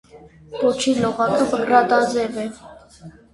[0.61, 2.49] Պոչի լողակը մկրատաձև է։